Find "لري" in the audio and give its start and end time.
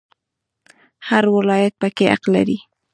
2.35-2.57